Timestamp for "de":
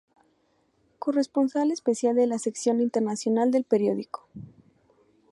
2.15-2.25